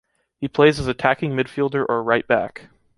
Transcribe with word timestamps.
He 0.39 0.47
plays 0.47 0.79
as 0.79 0.87
attacking 0.87 1.33
midfielder 1.33 1.85
or 1.87 2.01
right 2.01 2.25
back. 2.27 2.69